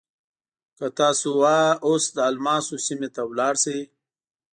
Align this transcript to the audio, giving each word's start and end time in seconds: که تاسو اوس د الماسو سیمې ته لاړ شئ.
که 0.77 0.87
تاسو 0.99 1.29
اوس 1.85 2.03
د 2.15 2.17
الماسو 2.29 2.75
سیمې 2.85 3.09
ته 3.15 3.21
لاړ 3.39 3.55
شئ. 3.63 3.79